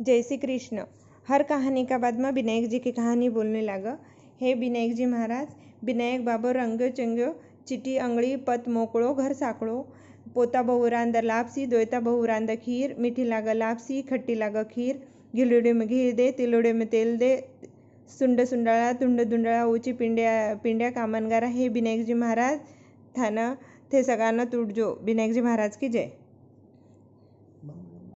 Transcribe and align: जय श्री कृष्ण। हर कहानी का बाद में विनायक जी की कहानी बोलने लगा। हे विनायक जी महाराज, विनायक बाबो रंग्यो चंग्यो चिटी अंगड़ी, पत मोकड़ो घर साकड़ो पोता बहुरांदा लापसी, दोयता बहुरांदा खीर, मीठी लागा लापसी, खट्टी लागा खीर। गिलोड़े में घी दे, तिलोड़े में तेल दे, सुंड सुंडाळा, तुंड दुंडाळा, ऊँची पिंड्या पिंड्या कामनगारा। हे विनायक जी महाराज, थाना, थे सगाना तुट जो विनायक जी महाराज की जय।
जय 0.00 0.22
श्री 0.22 0.36
कृष्ण। 0.36 0.82
हर 1.28 1.42
कहानी 1.42 1.84
का 1.86 1.96
बाद 1.98 2.18
में 2.18 2.30
विनायक 2.32 2.68
जी 2.68 2.78
की 2.78 2.90
कहानी 2.92 3.28
बोलने 3.28 3.60
लगा। 3.62 3.96
हे 4.40 4.52
विनायक 4.54 4.94
जी 4.94 5.06
महाराज, 5.06 5.48
विनायक 5.84 6.24
बाबो 6.24 6.50
रंग्यो 6.50 6.88
चंग्यो 6.88 7.32
चिटी 7.68 7.96
अंगड़ी, 7.96 8.36
पत 8.36 8.68
मोकड़ो 8.68 9.12
घर 9.14 9.32
साकड़ो 9.32 9.76
पोता 10.34 10.62
बहुरांदा 10.62 11.20
लापसी, 11.20 11.66
दोयता 11.66 12.00
बहुरांदा 12.00 12.54
खीर, 12.54 12.94
मीठी 12.98 13.24
लागा 13.24 13.52
लापसी, 13.52 14.00
खट्टी 14.02 14.34
लागा 14.34 14.62
खीर। 14.62 15.02
गिलोड़े 15.36 15.72
में 15.72 15.86
घी 15.88 16.12
दे, 16.12 16.30
तिलोड़े 16.32 16.72
में 16.72 16.86
तेल 16.88 17.16
दे, 17.16 17.32
सुंड 18.08 18.44
सुंडाळा, 18.44 18.92
तुंड 18.92 19.20
दुंडाळा, 19.22 19.64
ऊँची 19.66 19.92
पिंड्या 19.92 20.54
पिंड्या 20.54 20.90
कामनगारा। 20.90 21.48
हे 21.48 21.68
विनायक 21.68 22.04
जी 22.06 22.14
महाराज, 22.14 22.58
थाना, 23.14 23.54
थे 23.92 24.02
सगाना 24.02 24.44
तुट 24.46 24.72
जो 24.72 24.98
विनायक 25.02 25.32
जी 25.32 25.40
महाराज 25.40 25.76
की 25.76 25.88
जय। 25.88 26.10